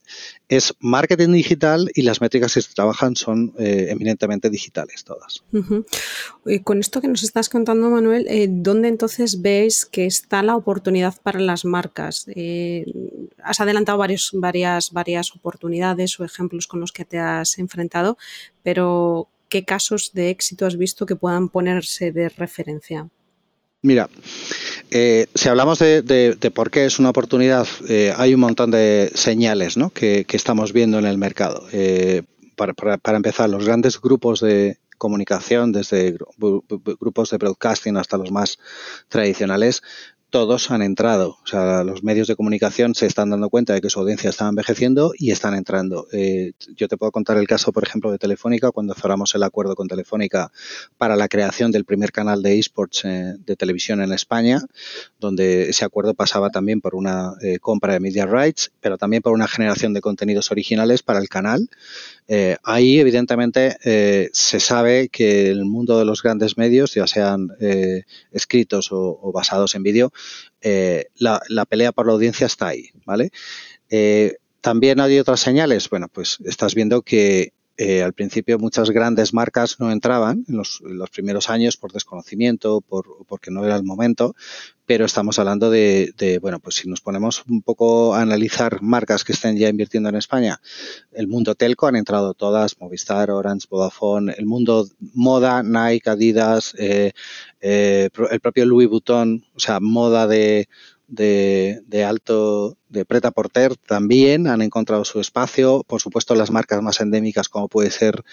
[0.49, 5.43] es marketing digital y las métricas que se trabajan son eh, eminentemente digitales todas.
[6.63, 11.15] Con esto que nos estás contando, Manuel, eh, ¿dónde entonces veis que está la oportunidad
[11.23, 12.25] para las marcas?
[12.35, 12.85] Eh,
[13.41, 18.17] has adelantado varias, varias oportunidades o ejemplos con los que te has enfrentado,
[18.63, 23.09] pero ¿qué casos de éxito has visto que puedan ponerse de referencia?
[23.87, 24.09] Mira,
[24.91, 29.77] eh, si hablamos de, por qué es una oportunidad, eh, hay un montón de señales
[29.77, 29.91] ¿no?
[29.91, 31.65] que, estamos viendo en el mercado.
[31.71, 32.23] Eh,
[32.57, 36.17] para, empezar, los grandes grupos de comunicación, desde
[36.99, 38.59] grupos de broadcasting hasta los más
[39.07, 39.83] tradicionales,
[40.29, 41.37] todos han entrado.
[41.43, 44.47] O sea, los medios de comunicación se están dando cuenta de que su audiencia está
[44.47, 46.07] envejeciendo y están entrando.
[46.11, 49.75] Eh, yo te puedo contar el caso, por ejemplo, de Telefónica, cuando cerramos el acuerdo
[49.75, 50.51] con Telefónica
[50.97, 54.61] para la creación del primer canal de esports eh, de televisión en España,
[55.19, 59.33] donde ese acuerdo pasaba también por una eh, compra de media rights, pero también por
[59.33, 61.69] una generación de contenidos originales para el canal.
[62.63, 63.77] Ahí, evidentemente,
[64.33, 67.49] se sabe que el mundo de los grandes medios, ya sean
[68.31, 70.11] escritos o basados en vídeo,
[70.61, 73.31] eh, la, pelea por la audiencia está ahí, ¿vale?
[73.89, 75.89] Eh, también hay otras señales.
[75.89, 80.81] Bueno, pues estás viendo que eh, al principio muchas grandes marcas no entraban en los,
[81.11, 84.35] primeros años por desconocimiento, por, porque no era el momento,
[84.87, 89.33] pero estamos hablando de, bueno, pues si nos ponemos un poco a analizar marcas que
[89.33, 90.59] estén ya invirtiendo en España,
[91.11, 97.11] el mundo telco han entrado todas, Movistar, Orange, Vodafone, el mundo moda, Nike, Adidas, eh,
[97.59, 100.69] eh, el propio Louis Vuitton, o sea, moda de
[101.07, 105.83] de, alto, de Preta Porter también han encontrado su espacio.
[105.87, 108.23] Por supuesto, las marcas más endémicas, como puede ser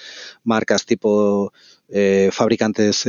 [0.43, 1.53] marcas tipo
[1.89, 3.07] eh, fabricantes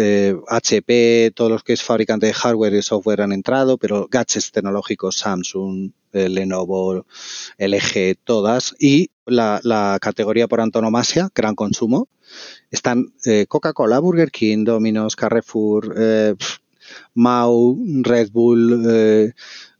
[0.47, 4.51] HP, eh, todos los que es fabricante de hardware y software han entrado, pero gadgets
[4.51, 7.06] tecnológicos, Samsung, eh, Lenovo,
[7.58, 8.75] LG, todas.
[8.80, 12.08] Y la, la, categoría por antonomasia, gran consumo,
[12.69, 13.13] están
[13.47, 15.95] Coca-Cola, Burger King, Domino's, Carrefour,
[17.13, 19.34] Mau, Red Bull, eh,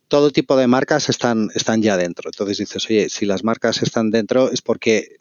[0.08, 2.30] todo tipo de marcas están, están ya dentro.
[2.30, 5.18] Entonces dices, oye, si las marcas están dentro es porque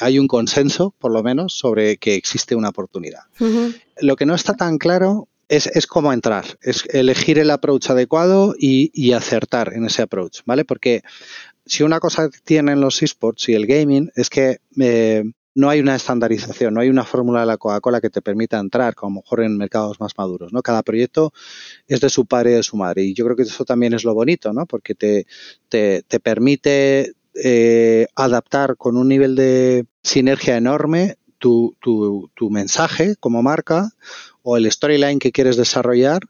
[0.00, 3.22] hay un consenso, por lo menos, sobre que existe una oportunidad.
[4.00, 8.54] Lo que no está tan claro es, es, cómo entrar, es elegir el approach adecuado
[8.58, 10.64] y, acertar en ese approach, ¿vale?
[10.64, 11.02] Porque
[11.66, 15.24] si una cosa tienen los esports y el gaming es que eh,
[15.60, 18.94] no hay una estandarización, no hay una fórmula de la Coca-Cola que te permita entrar,
[18.94, 20.62] como mejor en mercados más maduros, ¿no?
[20.62, 21.32] Cada proyecto
[21.86, 23.02] es de su padre y de su madre.
[23.02, 24.66] Y yo creo que eso también es lo bonito, ¿no?
[24.66, 25.26] Porque te,
[25.68, 33.16] te, te permite eh, adaptar con un nivel de sinergia enorme tu, tu, tu mensaje
[33.20, 33.90] como marca
[34.42, 36.22] o el storyline que quieres desarrollar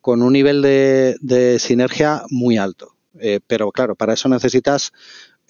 [0.00, 2.94] con un nivel de, de sinergia muy alto.
[3.20, 4.92] Eh, pero claro, para eso necesitas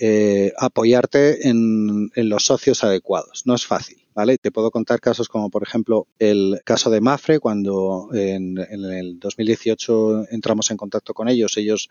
[0.00, 3.42] eh, apoyarte en, los socios adecuados.
[3.46, 3.98] No es fácil.
[4.14, 4.38] ¿vale?
[4.38, 10.26] Te puedo contar casos como, por ejemplo, el caso de Mafre, cuando en, el 2018
[10.30, 11.88] entramos en contacto con ellos, ellos,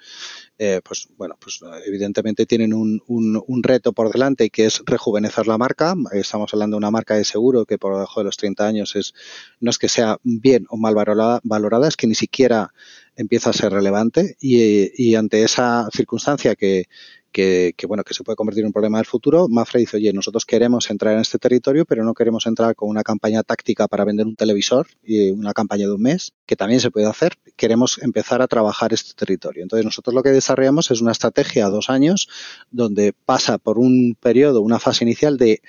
[0.57, 5.93] eh, pues bueno, pues evidentemente tienen un, reto por delante que es rejuvenecer la marca.
[6.13, 9.13] Estamos hablando de una marca de seguro que por debajo de los 30 años es,
[9.59, 12.73] no es que sea bien o mal valorada, es que ni siquiera
[13.15, 16.85] empieza a ser relevante y ante esa circunstancia que,
[17.37, 20.43] que, bueno, que se puede convertir en un problema del futuro, Mafre dice, oye, nosotros
[20.43, 24.25] queremos entrar en este territorio, pero no queremos entrar con una campaña táctica para vender
[24.25, 27.33] un televisor y una campaña de un mes, que también se puede hacer.
[27.55, 29.61] Queremos empezar a trabajar este territorio.
[29.61, 32.27] Entonces, nosotros lo que desarrollamos es una estrategia a dos años,
[32.71, 35.61] donde pasa por un periodo, una fase inicial de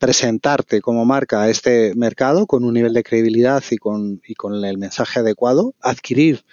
[0.00, 4.20] presentarte como marca a este mercado con un nivel de credibilidad y con
[4.64, 6.44] el mensaje adecuado, adquirir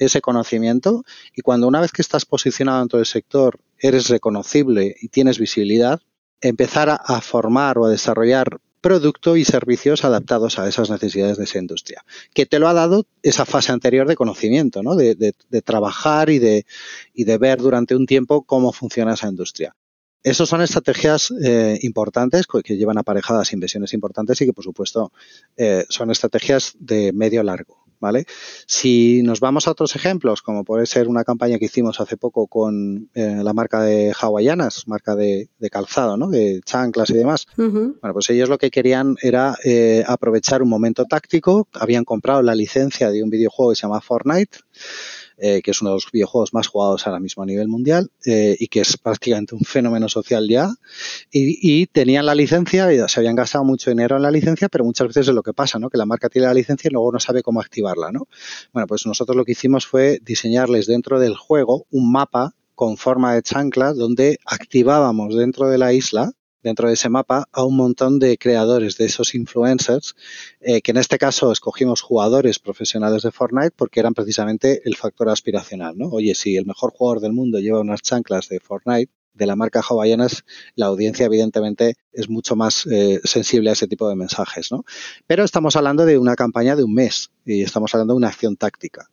[0.00, 1.04] ese conocimiento
[1.36, 5.38] y cuando una vez que estás posicionado en todo el sector eres reconocible y tienes
[5.38, 6.00] visibilidad,
[6.40, 11.58] empezar a, formar o a desarrollar producto y servicios adaptados a esas necesidades de esa
[11.58, 14.96] industria, que te lo ha dado esa fase anterior de conocimiento, ¿no?
[14.96, 16.64] de, de, trabajar y de,
[17.12, 19.76] y de ver durante un tiempo cómo funciona esa industria.
[20.22, 25.12] Esas son estrategias eh, importantes que llevan aparejadas inversiones importantes y que, por supuesto,
[25.56, 27.89] eh, son estrategias de medio largo.
[28.00, 28.26] ¿Vale?
[28.66, 32.46] Si nos vamos a otros ejemplos, como puede ser una campaña que hicimos hace poco
[32.46, 36.28] con eh, la marca de hawaianas, marca de, calzado, ¿no?
[36.28, 37.46] De chanclas y demás.
[37.56, 41.68] Bueno, pues ellos lo que querían era eh, aprovechar un momento táctico.
[41.74, 44.58] Habían comprado la licencia de un videojuego que se llama Fortnite
[45.40, 48.56] eh, que es uno de los videojuegos más jugados ahora mismo a nivel mundial eh,
[48.58, 50.70] y que es prácticamente un fenómeno social ya.
[51.32, 55.08] Y, tenían la licencia, y se habían gastado mucho dinero en la licencia, pero muchas
[55.08, 55.88] veces es lo que pasa, ¿no?
[55.88, 58.28] Que la marca tiene la licencia y luego no sabe cómo activarla, ¿no?
[58.72, 63.34] Bueno, pues nosotros lo que hicimos fue diseñarles dentro del juego un mapa con forma
[63.34, 68.18] de chancla donde activábamos dentro de la isla dentro de ese mapa a un montón
[68.18, 70.14] de creadores de esos influencers,
[70.60, 75.28] eh, que en este caso escogimos jugadores profesionales de Fortnite porque eran precisamente el factor
[75.28, 76.08] aspiracional, ¿no?
[76.08, 79.80] Oye, si el mejor jugador del mundo lleva unas chanclas de Fortnite, de la marca
[79.80, 80.44] Hawaiianas,
[80.74, 84.84] la audiencia evidentemente es mucho más eh, sensible a ese tipo de mensajes, ¿no?
[85.26, 88.56] Pero estamos hablando de una campaña de un mes y estamos hablando de una acción
[88.56, 89.08] táctica.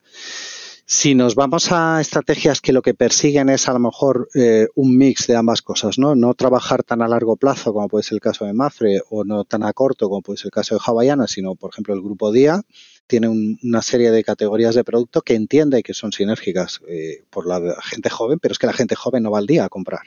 [0.89, 4.97] Si nos vamos a estrategias que lo que persiguen es a lo mejor eh, un
[4.97, 6.15] mix de ambas cosas, ¿no?
[6.15, 9.43] No trabajar tan a largo plazo como puede ser el caso de Mafre o no
[9.43, 12.31] tan a corto como puede ser el caso de Hawaiiana, sino por ejemplo el grupo
[12.31, 12.61] Día
[13.05, 17.75] tiene una serie de categorías de producto que entiende que son sinérgicas eh, por la
[17.81, 20.03] gente joven, pero es que la gente joven no va al día a comprar.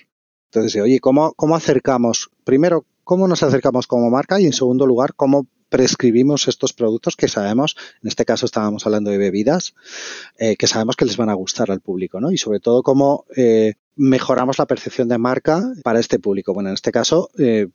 [0.50, 2.30] Entonces, oye, ¿cómo, ¿cómo acercamos?
[2.42, 4.40] Primero, ¿cómo nos acercamos como marca?
[4.40, 9.10] Y en segundo lugar, ¿cómo prescribimos estos productos que sabemos, en este caso estábamos hablando
[9.10, 9.74] de bebidas,
[10.38, 12.30] eh, que sabemos que les van a gustar al público, ¿no?
[12.30, 16.52] Y sobre todo cómo eh, mejoramos la percepción de marca para este público.
[16.52, 17.68] Bueno, en este caso, eh,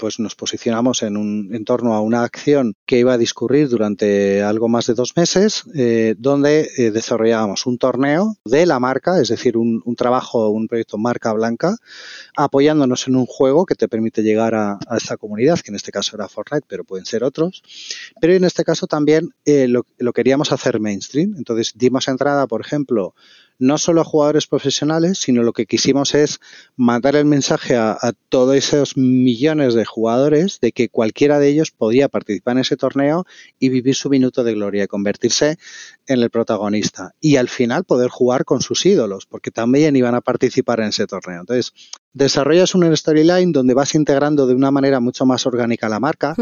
[0.00, 4.42] pues nos posicionamos en, un, en torno a una acción que iba a discurrir durante
[4.42, 9.28] algo más de dos meses, eh, donde eh, desarrollábamos un torneo de la marca, es
[9.28, 11.76] decir, un, un, trabajo, un proyecto marca blanca,
[12.34, 15.92] apoyándonos en un juego que te permite llegar a, a, esta comunidad, que en este
[15.92, 17.62] caso era Fortnite, pero pueden ser otros.
[18.22, 21.34] Pero en este caso también eh, lo, lo queríamos hacer mainstream.
[21.36, 23.14] Entonces dimos entrada, por ejemplo,
[23.60, 26.40] no solo a jugadores profesionales, sino lo que quisimos es
[26.76, 27.98] mandar el mensaje a,
[28.30, 33.26] todos esos millones de jugadores de que cualquiera de ellos podía participar en ese torneo
[33.58, 35.58] y vivir su minuto de gloria y convertirse
[36.06, 37.14] en el protagonista.
[37.20, 41.06] Y al final poder jugar con sus ídolos, porque también iban a participar en ese
[41.06, 41.40] torneo.
[41.40, 41.72] Entonces,
[42.12, 46.34] desarrollas una storyline donde vas integrando de una manera mucho más orgánica la marca.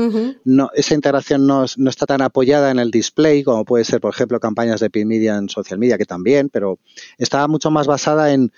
[0.45, 4.15] no, esa integración no, no, está tan apoyada en el display como puede ser, por
[4.15, 6.79] ejemplo, campañas de pin media en social media, que también, pero
[7.19, 8.53] está mucho más basada en,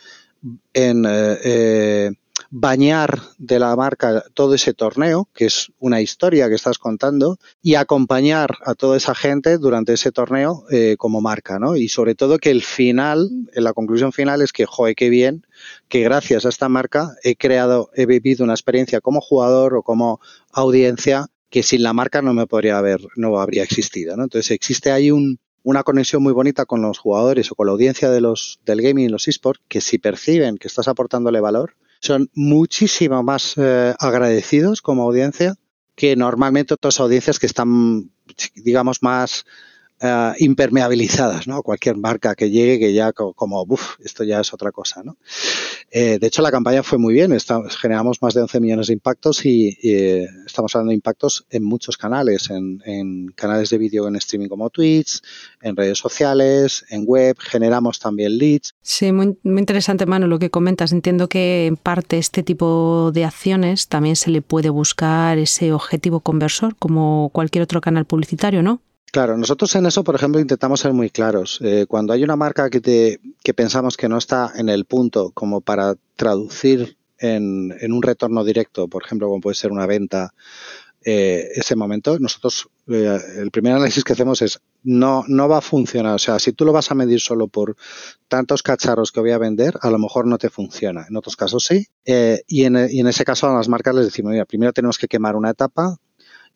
[0.72, 2.10] en eh, eh,
[2.50, 7.76] bañar de la marca todo ese torneo, que es una historia que estás contando, y
[7.76, 11.76] acompañar a toda esa gente durante ese torneo eh, como marca, ¿no?
[11.76, 15.46] Y sobre todo que el final, la conclusión final es que, joder, qué bien,
[15.88, 20.20] que gracias a esta marca he creado, he vivido una experiencia como jugador o como
[20.52, 24.14] audiencia que sin la marca no me podría haber, no habría existido.
[24.14, 28.10] Entonces existe ahí un, una conexión muy bonita con los jugadores o con la audiencia
[28.10, 32.30] de los, del gaming y los esports, que si perciben que estás aportándole valor, son
[32.34, 35.54] muchísimo más eh, agradecidos como audiencia
[35.94, 38.10] que normalmente otras audiencias que están,
[38.54, 39.44] digamos, más
[40.02, 41.62] uh, impermeabilizadas, ¿no?
[41.62, 45.16] Cualquier marca que llegue que ya como, uff, esto ya es otra cosa, ¿no?
[45.90, 47.36] Eh, de hecho, la campaña fue muy bien,
[47.80, 51.96] generamos más de 11 millones de impactos y, eh, estamos hablando de impactos en muchos
[51.96, 55.20] canales, en, en canales de vídeo en streaming como Twitch,
[55.60, 58.74] en redes sociales, en web, generamos también leads.
[58.82, 60.92] Sí, muy, muy interesante, Manu, lo que comentas.
[60.92, 66.20] Entiendo que en parte este tipo de acciones también se le puede buscar ese objetivo
[66.20, 68.80] conversor como cualquier otro canal publicitario, ¿no?
[69.12, 71.58] Claro, nosotros en eso, por ejemplo, intentamos ser muy claros.
[71.62, 75.32] Eh, cuando hay una marca que, te, que pensamos que no está en el punto
[75.32, 80.32] como para traducir en, un retorno directo, por ejemplo, como puede ser una venta,
[81.04, 85.62] eh, ese momento, nosotros eh, el primer análisis que hacemos es no, no va a
[85.62, 86.14] funcionar.
[86.14, 87.76] O sea, si tú lo vas a medir solo por
[88.28, 91.06] tantos cacharros que voy a vender, a lo mejor no te funciona.
[91.08, 91.88] En otros casos sí.
[92.04, 95.08] Y, en, y en ese caso a las marcas les decimos, mira, primero tenemos que
[95.08, 95.96] quemar una etapa,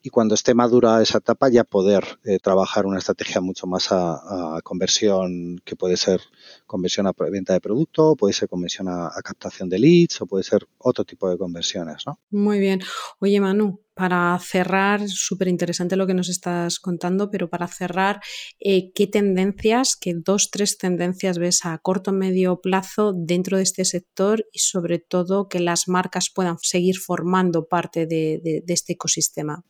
[0.05, 4.59] y cuando esté madura esa etapa ya poder eh, trabajar una estrategia mucho más a,
[4.63, 6.21] conversión que puede ser
[6.67, 10.67] conversión a venta de producto, puede ser conversión a, captación de leads o puede ser
[10.77, 12.03] otro tipo de conversiones.
[12.05, 12.19] ¿no?
[12.29, 12.81] Muy bien.
[13.19, 18.21] Oye Manu, para cerrar, súper interesante lo que nos estás contando, pero para cerrar,
[18.59, 23.85] eh, ¿qué tendencias, qué dos, tres tendencias ves a corto, medio plazo dentro de este
[23.85, 29.63] sector y sobre todo que las marcas puedan seguir formando parte de este ecosistema?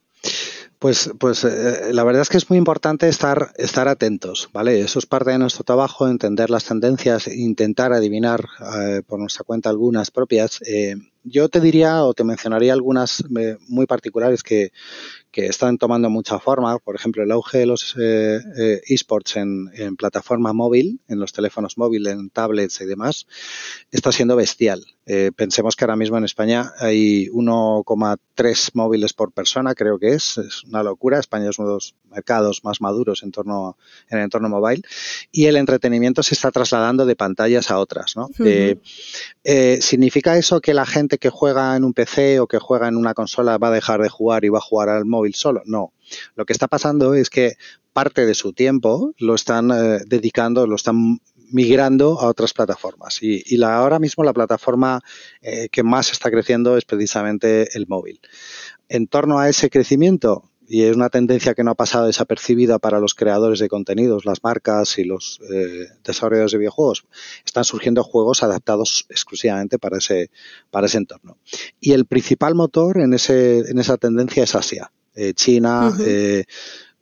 [0.80, 4.82] Pues, pues eh, la verdad es que es muy importante estar, estar atentos, ¿vale?
[4.82, 8.46] Eso es parte de nuestro trabajo, entender las tendencias, intentar adivinar
[8.78, 10.62] eh, por nuestra cuenta algunas propias.
[10.68, 14.72] Eh, yo te diría o te mencionaría algunas eh, muy particulares que,
[15.36, 16.80] que están tomando mucha forma.
[16.80, 21.34] Por ejemplo, el auge de los eh, eh, esports en, en, plataforma móvil, en los
[21.34, 23.28] teléfonos móviles, en tablets y demás,
[23.92, 24.86] está siendo bestial.
[25.06, 30.38] Eh, pensemos que ahora mismo en España hay 1,3 móviles por persona, creo que es.
[30.38, 31.20] Es una locura.
[31.20, 33.78] España es uno de los mercados más maduros en, torno,
[34.10, 34.86] en el entorno móvil.
[35.34, 38.16] Y el entretenimiento se está trasladando de pantallas a otras.
[38.16, 38.28] ¿no?
[38.40, 39.82] Uh -huh.
[39.82, 43.14] ¿Significa eso que la gente que juega en un PC o que juega en una
[43.14, 45.62] consola va a dejar de jugar y va a jugar al móvil solo.
[45.66, 45.94] No.
[46.36, 47.54] Lo que está pasando es que
[47.94, 51.20] parte de su tiempo lo están eh, dedicando, lo están
[51.52, 53.20] migrando a otras plataformas.
[53.22, 55.02] Y, ahora mismo la plataforma
[55.42, 58.20] eh, que más está creciendo es precisamente el móvil.
[58.90, 63.00] En torno a ese crecimiento, y es una tendencia que no ha pasado desapercibida para
[63.00, 67.06] los creadores de contenidos, las marcas y los eh, desarrolladores de videojuegos.
[67.46, 70.32] Están surgiendo juegos adaptados exclusivamente para ese,
[70.72, 71.38] para ese entorno.
[71.80, 74.92] Y el principal motor en, ese, en esa tendencia es Asia.
[75.16, 76.06] Eh, China, uh -huh.
[76.06, 76.46] eh,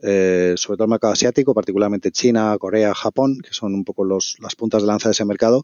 [0.06, 4.36] eh, sobre todo el mercado asiático, particularmente China, Corea, Japón, que son un poco los,
[4.42, 5.64] las puntas de lanza de ese mercado,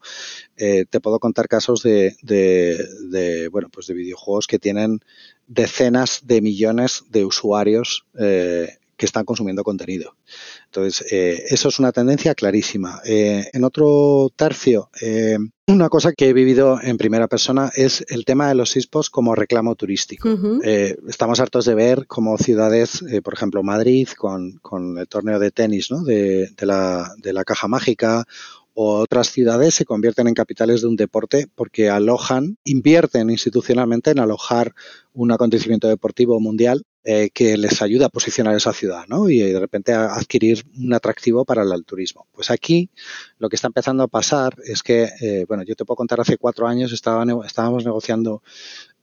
[0.56, 5.02] eh, te puedo contar casos de, de, de, bueno, pues de videojuegos que tienen
[5.48, 10.18] decenas de millones de usuarios eh, que están consumiendo contenido.
[10.66, 13.02] Entonces, eh, eso es una tendencia clarísima.
[13.06, 15.38] Eh, en otro tercio, eh,
[15.68, 19.36] una cosa que he vivido en primera persona es el tema de los esports como
[19.36, 20.28] reclamo turístico.
[20.28, 20.98] Uh -huh.
[21.08, 25.52] estamos hartos de ver cómo ciudades, eh, por ejemplo, Madrid, con, con, el torneo de
[25.52, 26.04] tenis ¿no?
[26.04, 28.26] de, de, la, de la caja mágica
[28.74, 34.20] o otras ciudades se convierten en capitales de un deporte porque alojan, invierten institucionalmente en
[34.20, 34.74] alojar
[35.14, 39.30] un acontecimiento deportivo mundial eh, que les ayuda a posicionar esa ciudad ¿no?
[39.30, 42.28] y de repente a adquirir un atractivo para el turismo.
[42.34, 42.90] Pues aquí
[43.38, 46.38] lo que está empezando a pasar es que, eh, bueno, yo te puedo contar, hace
[46.38, 48.44] cuatro años estábamos negociando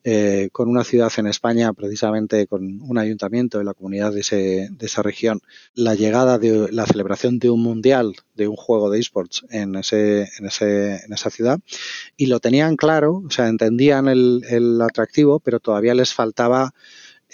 [0.09, 4.69] eh, con una ciudad en España, precisamente con un ayuntamiento de la comunidad de, ese,
[4.71, 5.41] de, esa región,
[5.75, 10.29] la llegada de la celebración de un mundial, de un juego de esports en, ese,
[10.39, 11.59] en, ese, en esa ciudad,
[12.17, 16.73] y lo tenían claro, o sea, entendían el atractivo, pero todavía les faltaba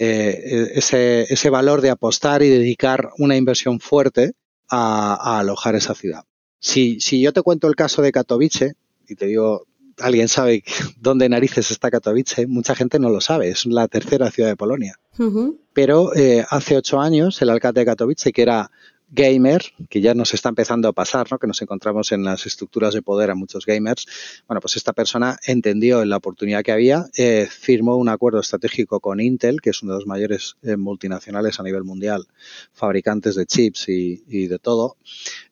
[0.03, 4.33] eh, ese, ese valor de apostar y dedicar una inversión fuerte
[4.69, 6.23] a, a alojar esa ciudad.
[6.59, 8.75] Si, si yo te cuento el caso de Katowice,
[9.07, 9.65] y te digo
[9.99, 10.63] alguien sabe
[10.99, 14.99] dónde narices está Katowice, mucha gente no lo sabe, es la tercera ciudad de Polonia.
[15.17, 15.57] Uh -huh.
[15.73, 18.71] Pero eh, hace ocho años el alcalde de Katowice, que era
[19.13, 21.37] gamer, que ya nos está empezando a pasar, ¿no?
[21.37, 24.07] que nos encontramos en las estructuras de poder a muchos gamers,
[24.47, 29.19] bueno, pues esta persona entendió la oportunidad que había, eh, firmó un acuerdo estratégico con
[29.19, 32.25] Intel, que es uno de los mayores eh, multinacionales a nivel mundial,
[32.73, 34.97] fabricantes de chips y, de todo,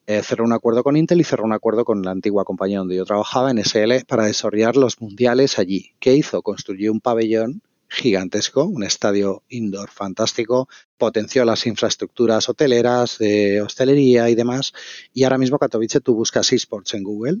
[0.06, 2.96] eh, cerró un acuerdo con Intel y cerró un acuerdo con la antigua compañía donde
[2.96, 5.92] yo trabajaba, en SL, para desarrollar los mundiales allí.
[6.00, 6.42] ¿Qué hizo?
[6.42, 14.34] Construyó un pabellón gigantesco, un estadio indoor fantástico, potenció las infraestructuras hoteleras, de hostelería y
[14.34, 14.72] demás,
[15.12, 17.38] y ahora mismo Katowice tú buscas esports en Google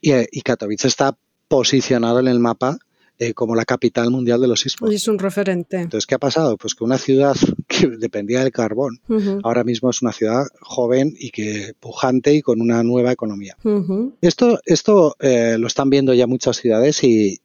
[0.00, 1.16] y, y Katowice está
[1.48, 2.78] posicionado en el mapa
[3.22, 4.94] eh, como la capital mundial de los esports.
[4.94, 5.76] es un referente.
[5.76, 6.56] Entonces, ¿qué ha pasado?
[6.56, 7.36] Pues que una ciudad
[7.68, 8.98] que dependía del carbón,
[9.42, 13.58] ahora mismo es una ciudad joven y que pujante y con una nueva economía.
[14.22, 17.38] Esto, esto eh, lo están viendo ya muchas ciudades y,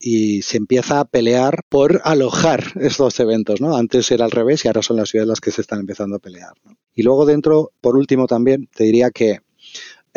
[0.43, 3.76] se empieza a pelear por alojar estos eventos, ¿no?
[3.76, 6.19] Antes era al revés y ahora son las ciudades las que se están empezando a
[6.19, 6.53] pelear.
[6.93, 9.39] Y luego dentro, por último también, te diría que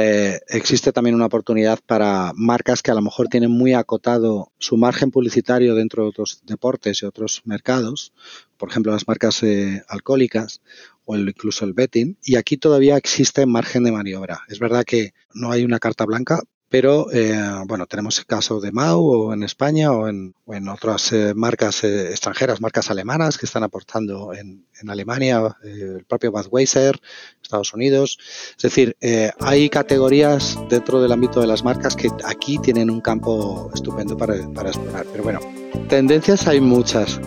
[0.00, 4.76] eh, existe también una oportunidad para marcas que a lo mejor tienen muy acotado su
[4.76, 8.12] margen publicitario dentro de otros deportes y otros mercados,
[8.58, 10.62] por ejemplo las marcas eh, alcohólicas
[11.04, 14.42] o incluso el betting, y aquí todavía existe margen de maniobra.
[14.48, 17.34] Es verdad que no hay una carta blanca, pero eh,
[17.66, 20.34] bueno, tenemos el caso de Mau o en España o en,
[20.68, 27.00] otras eh, marcas eh, extranjeras, marcas alemanas que están aportando en, Alemania, el propio Budweiser,
[27.42, 28.16] Estados Unidos.
[28.56, 28.96] Es decir,
[29.40, 34.36] hay categorías dentro del ámbito de las marcas que aquí tienen un campo estupendo para,
[34.36, 35.04] explorar.
[35.10, 35.40] Pero bueno,
[35.88, 37.20] tendencias hay muchas.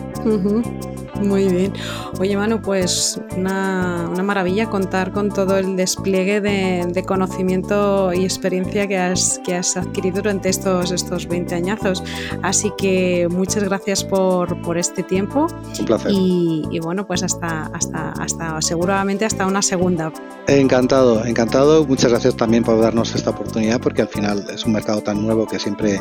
[1.22, 1.72] Muy bien.
[2.18, 8.98] Oye, Manu, pues una, maravilla contar con todo el despliegue de, conocimiento y experiencia que
[8.98, 12.02] has, que has adquirido durante estos, estos 20 añazos.
[12.42, 15.46] Así que muchas gracias por, este tiempo.
[15.78, 16.12] Un placer.
[16.14, 20.12] Y, bueno, pues hasta, hasta, hasta, seguramente hasta una segunda.
[20.46, 21.86] Encantado, encantado.
[21.86, 25.46] Muchas gracias también por darnos esta oportunidad porque al final es un mercado tan nuevo
[25.46, 26.00] que siempre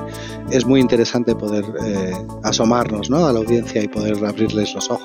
[0.50, 2.14] es muy interesante poder eh,
[2.44, 3.28] asomarnos ¿no?
[3.28, 4.90] a la audiencia y poder abrirles los